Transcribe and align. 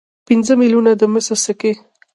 پنځه 0.27 0.53
میلیونه 0.61 0.91
د 0.97 1.01
مسو 1.11 1.35
سکې. 1.43 1.73